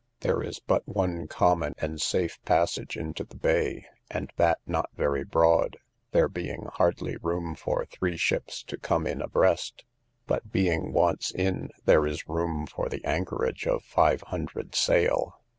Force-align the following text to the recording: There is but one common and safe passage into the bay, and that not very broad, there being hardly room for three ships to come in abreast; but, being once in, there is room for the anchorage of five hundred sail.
There 0.21 0.41
is 0.41 0.57
but 0.59 0.87
one 0.87 1.27
common 1.27 1.75
and 1.77 2.01
safe 2.01 2.43
passage 2.43 2.97
into 2.97 3.23
the 3.23 3.35
bay, 3.35 3.85
and 4.09 4.33
that 4.37 4.57
not 4.65 4.89
very 4.95 5.23
broad, 5.23 5.77
there 6.09 6.27
being 6.27 6.65
hardly 6.73 7.17
room 7.17 7.53
for 7.53 7.85
three 7.85 8.17
ships 8.17 8.63
to 8.63 8.77
come 8.79 9.05
in 9.05 9.21
abreast; 9.21 9.83
but, 10.25 10.51
being 10.51 10.91
once 10.91 11.29
in, 11.29 11.69
there 11.85 12.07
is 12.07 12.27
room 12.27 12.65
for 12.65 12.89
the 12.89 13.05
anchorage 13.05 13.67
of 13.67 13.83
five 13.83 14.21
hundred 14.21 14.73
sail. 14.73 15.37